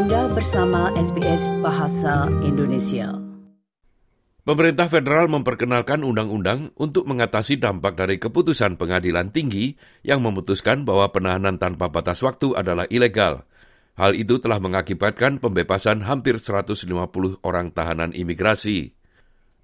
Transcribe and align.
Anda 0.00 0.32
bersama 0.32 0.88
SBS 0.96 1.52
Bahasa 1.60 2.24
Indonesia. 2.40 3.20
Pemerintah 4.48 4.88
federal 4.88 5.28
memperkenalkan 5.28 6.00
undang-undang 6.00 6.72
untuk 6.80 7.04
mengatasi 7.04 7.60
dampak 7.60 8.00
dari 8.00 8.16
keputusan 8.16 8.80
pengadilan 8.80 9.28
tinggi 9.28 9.76
yang 10.00 10.24
memutuskan 10.24 10.88
bahwa 10.88 11.12
penahanan 11.12 11.60
tanpa 11.60 11.92
batas 11.92 12.24
waktu 12.24 12.56
adalah 12.56 12.88
ilegal. 12.88 13.44
Hal 14.00 14.16
itu 14.16 14.40
telah 14.40 14.56
mengakibatkan 14.56 15.36
pembebasan 15.36 16.00
hampir 16.08 16.40
150 16.40 16.88
orang 17.44 17.68
tahanan 17.68 18.16
imigrasi. 18.16 18.96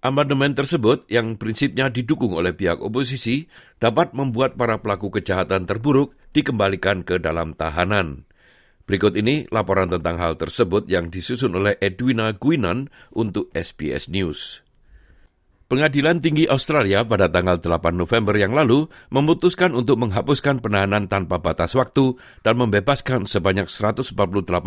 Amandemen 0.00 0.56
tersebut 0.56 1.12
yang 1.12 1.36
prinsipnya 1.36 1.92
didukung 1.92 2.32
oleh 2.32 2.56
pihak 2.56 2.80
oposisi 2.80 3.52
dapat 3.76 4.16
membuat 4.16 4.56
para 4.56 4.80
pelaku 4.80 5.12
kejahatan 5.12 5.68
terburuk 5.68 6.16
dikembalikan 6.32 7.04
ke 7.04 7.20
dalam 7.20 7.52
tahanan. 7.52 8.24
Berikut 8.82 9.14
ini 9.14 9.46
laporan 9.54 9.86
tentang 9.86 10.18
hal 10.18 10.34
tersebut 10.34 10.90
yang 10.90 11.08
disusun 11.08 11.54
oleh 11.54 11.78
Edwina 11.78 12.34
Guinan 12.34 12.90
untuk 13.14 13.48
SBS 13.54 14.10
News. 14.10 14.62
Pengadilan 15.72 16.20
Tinggi 16.20 16.44
Australia 16.44 17.00
pada 17.00 17.32
tanggal 17.32 17.56
8 17.56 17.96
November 17.96 18.36
yang 18.36 18.52
lalu 18.52 18.92
memutuskan 19.08 19.72
untuk 19.72 20.04
menghapuskan 20.04 20.60
penahanan 20.60 21.08
tanpa 21.08 21.40
batas 21.40 21.72
waktu 21.72 22.12
dan 22.44 22.60
membebaskan 22.60 23.24
sebanyak 23.24 23.72
148 23.72 24.12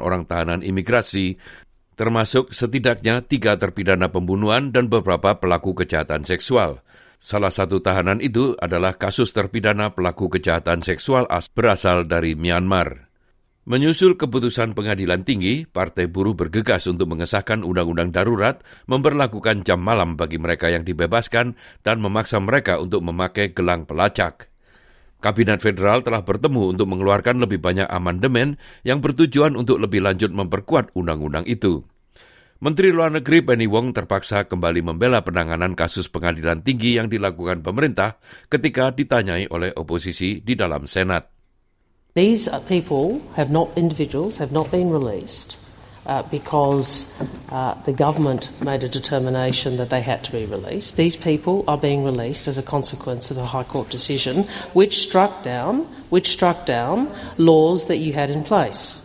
orang 0.00 0.24
tahanan 0.24 0.64
imigrasi 0.64 1.36
termasuk 2.00 2.52
setidaknya 2.52 3.24
tiga 3.24 3.60
terpidana 3.60 4.08
pembunuhan 4.08 4.72
dan 4.72 4.88
beberapa 4.88 5.36
pelaku 5.36 5.84
kejahatan 5.84 6.24
seksual. 6.24 6.80
Salah 7.16 7.52
satu 7.52 7.80
tahanan 7.80 8.20
itu 8.24 8.56
adalah 8.56 8.96
kasus 8.96 9.32
terpidana 9.32 9.92
pelaku 9.92 10.32
kejahatan 10.32 10.84
seksual 10.84 11.24
as 11.28 11.48
berasal 11.52 12.08
dari 12.08 12.36
Myanmar. 12.36 13.05
Menyusul 13.66 14.14
keputusan 14.14 14.78
pengadilan 14.78 15.26
tinggi, 15.26 15.66
Partai 15.66 16.06
Buruh 16.06 16.38
bergegas 16.38 16.86
untuk 16.86 17.10
mengesahkan 17.10 17.66
undang-undang 17.66 18.14
darurat, 18.14 18.62
memperlakukan 18.86 19.66
jam 19.66 19.82
malam 19.82 20.14
bagi 20.14 20.38
mereka 20.38 20.70
yang 20.70 20.86
dibebaskan, 20.86 21.58
dan 21.82 21.98
memaksa 21.98 22.38
mereka 22.38 22.78
untuk 22.78 23.02
memakai 23.02 23.50
gelang 23.50 23.82
pelacak. 23.82 24.54
Kabinet 25.18 25.58
federal 25.58 26.06
telah 26.06 26.22
bertemu 26.22 26.78
untuk 26.78 26.86
mengeluarkan 26.86 27.42
lebih 27.42 27.58
banyak 27.58 27.90
amandemen 27.90 28.54
yang 28.86 29.02
bertujuan 29.02 29.58
untuk 29.58 29.82
lebih 29.82 29.98
lanjut 29.98 30.30
memperkuat 30.30 30.94
undang-undang 30.94 31.42
itu. 31.50 31.82
Menteri 32.62 32.94
Luar 32.94 33.10
Negeri 33.10 33.42
Penny 33.42 33.66
Wong 33.66 33.90
terpaksa 33.90 34.46
kembali 34.46 34.94
membela 34.94 35.26
penanganan 35.26 35.74
kasus 35.74 36.06
pengadilan 36.06 36.62
tinggi 36.62 37.02
yang 37.02 37.10
dilakukan 37.10 37.66
pemerintah 37.66 38.22
ketika 38.46 38.94
ditanyai 38.94 39.50
oleh 39.50 39.74
oposisi 39.74 40.38
di 40.38 40.54
dalam 40.54 40.86
Senat. 40.86 41.35
These 42.16 42.48
people 42.64 43.20
have 43.36 43.52
not 43.52 43.76
individuals 43.76 44.40
have 44.40 44.50
not 44.50 44.72
been 44.72 44.88
released. 44.88 45.60
uh, 46.06 46.22
because 46.30 47.10
uh, 47.50 47.74
the 47.82 47.92
government 47.92 48.48
made 48.62 48.82
a 48.86 48.88
determination 48.88 49.76
that 49.76 49.90
they 49.90 50.00
had 50.00 50.22
to 50.24 50.32
be 50.32 50.46
released. 50.46 50.96
These 50.96 51.18
people 51.18 51.66
are 51.66 51.78
being 51.78 52.06
released 52.06 52.46
as 52.46 52.56
a 52.56 52.62
consequence 52.62 53.30
of 53.30 53.36
the 53.36 53.46
High 53.50 53.66
Court 53.66 53.90
decision, 53.90 54.46
which 54.72 55.02
struck 55.02 55.42
down, 55.42 55.90
which 56.08 56.30
struck 56.30 56.64
down 56.64 57.10
laws 57.38 57.86
that 57.90 57.98
you 57.98 58.14
had 58.14 58.30
in 58.30 58.46
place. 58.46 59.02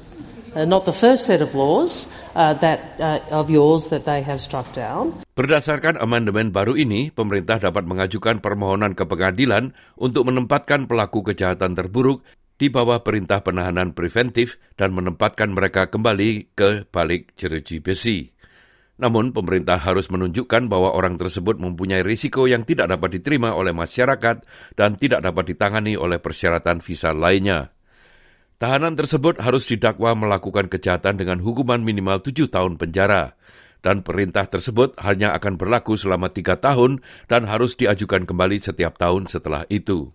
Uh, 0.52 0.68
not 0.68 0.84
the 0.84 0.92
first 0.92 1.26
set 1.26 1.40
of 1.40 1.56
laws 1.56 2.12
uh, 2.36 2.52
that 2.60 3.00
uh, 3.00 3.24
of 3.32 3.48
yours 3.48 3.88
that 3.88 4.04
they 4.04 4.20
have 4.20 4.44
struck 4.44 4.68
down. 4.76 5.16
Berdasarkan 5.32 5.96
amandemen 5.96 6.52
baru 6.52 6.76
ini, 6.76 7.08
pemerintah 7.08 7.72
dapat 7.72 7.88
mengajukan 7.88 8.44
permohonan 8.44 8.92
ke 8.92 9.08
pengadilan 9.08 9.72
untuk 9.96 10.28
menempatkan 10.28 10.92
pelaku 10.92 11.24
kejahatan 11.24 11.72
terburuk 11.72 12.28
di 12.62 12.70
bawah 12.70 13.02
perintah 13.02 13.42
penahanan 13.42 13.98
preventif 13.98 14.62
dan 14.78 14.94
menempatkan 14.94 15.50
mereka 15.50 15.90
kembali 15.90 16.54
ke 16.54 16.86
balik 16.94 17.34
jeruji 17.34 17.82
besi. 17.82 18.30
Namun 19.02 19.34
pemerintah 19.34 19.82
harus 19.82 20.14
menunjukkan 20.14 20.70
bahwa 20.70 20.94
orang 20.94 21.18
tersebut 21.18 21.58
mempunyai 21.58 22.06
risiko 22.06 22.46
yang 22.46 22.62
tidak 22.62 22.94
dapat 22.94 23.18
diterima 23.18 23.58
oleh 23.58 23.74
masyarakat 23.74 24.46
dan 24.78 24.94
tidak 24.94 25.26
dapat 25.26 25.58
ditangani 25.58 25.98
oleh 25.98 26.22
persyaratan 26.22 26.86
visa 26.86 27.10
lainnya. 27.10 27.74
Tahanan 28.62 28.94
tersebut 28.94 29.42
harus 29.42 29.66
didakwa 29.66 30.14
melakukan 30.14 30.70
kejahatan 30.70 31.18
dengan 31.18 31.42
hukuman 31.42 31.82
minimal 31.82 32.22
tujuh 32.22 32.46
tahun 32.46 32.78
penjara 32.78 33.34
dan 33.82 34.06
perintah 34.06 34.46
tersebut 34.46 34.94
hanya 35.02 35.34
akan 35.34 35.58
berlaku 35.58 35.98
selama 35.98 36.30
tiga 36.30 36.62
tahun 36.62 37.02
dan 37.26 37.50
harus 37.50 37.74
diajukan 37.74 38.30
kembali 38.30 38.62
setiap 38.62 39.02
tahun 39.02 39.26
setelah 39.26 39.66
itu. 39.74 40.14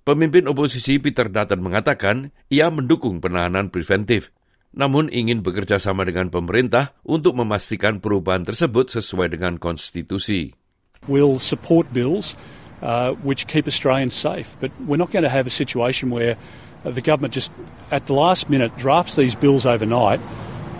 Pemimpin 0.00 0.48
oposisi 0.48 0.96
Peter 0.96 1.28
Dutton 1.28 1.60
mengatakan 1.60 2.32
ia 2.48 2.72
mendukung 2.72 3.20
penahanan 3.20 3.68
preventif, 3.68 4.32
namun 4.72 5.12
ingin 5.12 5.44
bekerja 5.44 5.76
sama 5.76 6.08
dengan 6.08 6.32
pemerintah 6.32 6.96
untuk 7.04 7.36
memastikan 7.36 8.00
perubahan 8.00 8.48
tersebut 8.48 8.88
sesuai 8.96 9.36
dengan 9.36 9.60
konstitusi. 9.60 10.56
We'll 11.04 11.36
support 11.36 11.92
bills 11.92 12.32
uh, 12.80 13.12
which 13.20 13.44
keep 13.44 13.68
Australians 13.68 14.16
safe, 14.16 14.56
but 14.56 14.72
we're 14.88 15.00
not 15.00 15.12
going 15.12 15.24
to 15.24 15.32
have 15.32 15.44
a 15.44 15.52
situation 15.52 16.08
where 16.08 16.40
the 16.84 17.04
government 17.04 17.36
just 17.36 17.52
at 17.92 18.08
the 18.08 18.16
last 18.16 18.48
minute 18.48 18.72
drafts 18.80 19.20
these 19.20 19.36
bills 19.36 19.68
overnight. 19.68 20.20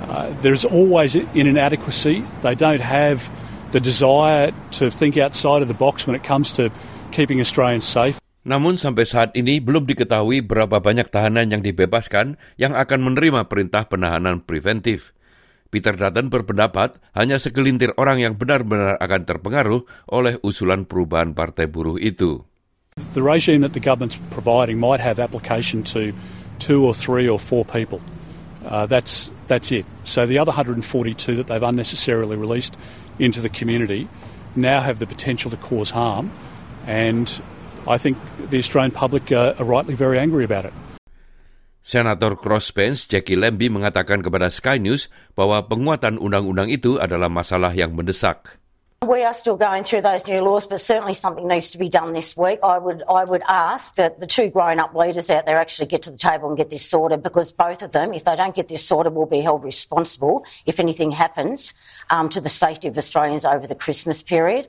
Uh, 0.08 0.32
there's 0.40 0.64
always 0.64 1.12
an 1.14 1.28
inadequacy. 1.34 2.24
They 2.40 2.56
don't 2.56 2.80
have 2.80 3.28
the 3.72 3.80
desire 3.80 4.52
to 4.80 4.90
think 4.90 5.20
outside 5.20 5.60
of 5.60 5.68
the 5.68 5.76
box 5.76 6.06
when 6.08 6.16
it 6.16 6.24
comes 6.24 6.52
to 6.56 6.72
keeping 7.12 7.40
Australians 7.40 7.84
safe. 7.84 8.16
Namun 8.40 8.80
sampai 8.80 9.04
saat 9.04 9.30
ini 9.36 9.60
belum 9.60 9.84
diketahui 9.84 10.40
berapa 10.40 10.80
banyak 10.80 11.12
tahanan 11.12 11.52
yang 11.52 11.60
dibebaskan 11.60 12.40
yang 12.56 12.72
akan 12.72 13.04
menerima 13.04 13.52
perintah 13.52 13.84
penahanan 13.84 14.40
preventif. 14.40 15.12
Peter 15.70 15.94
Dutton 15.94 16.32
berpendapat 16.32 16.98
hanya 17.14 17.38
segelintir 17.38 17.94
orang 17.94 18.18
yang 18.18 18.34
benar-benar 18.34 18.98
akan 18.98 19.22
terpengaruh 19.22 19.86
oleh 20.10 20.40
usulan 20.42 20.82
perubahan 20.82 21.36
partai 21.36 21.70
buruh 21.70 22.00
itu. 22.00 22.42
The 23.14 23.22
regime 23.22 23.62
that 23.62 23.76
the 23.76 23.80
government's 23.80 24.18
providing 24.34 24.82
might 24.82 24.98
have 24.98 25.22
application 25.22 25.86
to 25.94 26.10
two 26.58 26.82
or 26.82 26.96
three 26.96 27.30
or 27.30 27.38
four 27.38 27.62
people. 27.62 28.02
Uh, 28.66 28.84
that's 28.88 29.30
that's 29.46 29.70
it. 29.70 29.86
So 30.02 30.26
the 30.26 30.42
other 30.42 30.50
142 30.50 30.82
that 31.38 31.46
they've 31.46 31.62
unnecessarily 31.62 32.36
released 32.36 32.76
into 33.20 33.40
the 33.40 33.48
community 33.48 34.08
now 34.56 34.80
have 34.80 34.98
the 34.98 35.06
potential 35.06 35.50
to 35.52 35.56
cause 35.56 35.94
harm, 35.94 36.34
and 36.82 37.30
I 37.88 37.96
think 37.96 38.20
the 38.52 38.58
Australian 38.60 38.92
public 38.92 39.32
uh, 39.32 39.56
are 39.56 39.64
rightly 39.64 39.94
very 39.94 40.18
angry 40.18 40.44
about 40.44 40.68
it. 40.68 40.74
Senator 41.80 42.36
Crossbench 42.36 43.08
Jackie 43.08 43.40
Lambie 43.40 43.72
mengatakan 43.72 44.20
kepada 44.20 44.52
Sky 44.52 44.76
News 44.76 45.08
bahwa 45.32 45.64
penguatan 45.64 46.20
undang-undang 46.20 46.68
itu 46.68 47.00
adalah 47.00 47.32
masalah 47.32 47.72
yang 47.72 47.96
mendesak. 47.96 48.60
We 49.00 49.24
are 49.24 49.32
still 49.32 49.56
going 49.56 49.88
through 49.88 50.04
those 50.04 50.28
new 50.28 50.44
laws, 50.44 50.68
but 50.68 50.76
certainly 50.76 51.16
something 51.16 51.48
needs 51.48 51.72
to 51.72 51.80
be 51.80 51.88
done 51.88 52.12
this 52.12 52.36
week. 52.36 52.60
I 52.60 52.76
would, 52.76 53.00
I 53.08 53.24
would 53.24 53.40
ask 53.48 53.96
that 53.96 54.20
the 54.20 54.28
two 54.28 54.52
grown-up 54.52 54.92
leaders 54.92 55.32
out 55.32 55.48
there 55.48 55.56
actually 55.56 55.88
get 55.88 56.04
to 56.04 56.12
the 56.12 56.20
table 56.20 56.52
and 56.52 56.56
get 56.56 56.68
this 56.68 56.84
sorted, 56.84 57.24
because 57.24 57.48
both 57.48 57.80
of 57.80 57.96
them, 57.96 58.12
if 58.12 58.28
they 58.28 58.36
don't 58.36 58.52
get 58.54 58.68
this 58.68 58.84
sorted, 58.84 59.16
will 59.16 59.24
be 59.24 59.40
held 59.40 59.64
responsible 59.64 60.44
if 60.68 60.76
anything 60.76 61.16
happens 61.16 61.72
um, 62.12 62.28
to 62.28 62.44
the 62.44 62.52
safety 62.52 62.92
of 62.92 62.98
Australians 63.00 63.48
over 63.48 63.64
the 63.64 63.74
Christmas 63.74 64.20
period. 64.20 64.68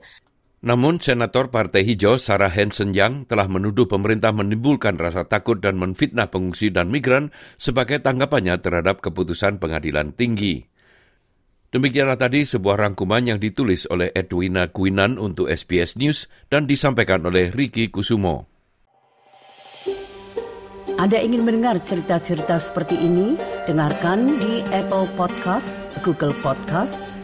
Namun, 0.62 1.02
Senator 1.02 1.50
Partai 1.50 1.82
Hijau 1.82 2.22
Sarah 2.22 2.46
Hansen 2.46 2.94
Young 2.94 3.26
telah 3.26 3.50
menuduh 3.50 3.90
pemerintah 3.90 4.30
menimbulkan 4.30 4.94
rasa 4.94 5.26
takut 5.26 5.58
dan 5.58 5.74
menfitnah 5.74 6.30
pengungsi 6.30 6.70
dan 6.70 6.86
migran 6.86 7.34
sebagai 7.58 7.98
tanggapannya 7.98 8.62
terhadap 8.62 9.02
keputusan 9.02 9.58
pengadilan 9.58 10.14
tinggi. 10.14 10.62
Demikianlah 11.74 12.14
tadi 12.14 12.46
sebuah 12.46 12.78
rangkuman 12.78 13.26
yang 13.26 13.38
ditulis 13.42 13.90
oleh 13.90 14.14
Edwina 14.14 14.70
Guinan 14.70 15.18
untuk 15.18 15.50
SBS 15.50 15.98
News 15.98 16.30
dan 16.46 16.70
disampaikan 16.70 17.26
oleh 17.26 17.50
Ricky 17.50 17.90
Kusumo. 17.90 18.46
Anda 21.00 21.18
ingin 21.18 21.42
mendengar 21.42 21.82
cerita-cerita 21.82 22.62
seperti 22.62 22.94
ini? 23.00 23.34
Dengarkan 23.66 24.38
di 24.38 24.62
Apple 24.70 25.10
Podcast, 25.18 25.74
Google 26.06 26.36
Podcast, 26.44 27.08